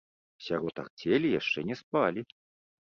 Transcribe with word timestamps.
Сярод 0.45 0.75
арцелі 0.85 1.33
яшчэ 1.39 1.59
не 1.71 1.81
спалі. 1.85 2.21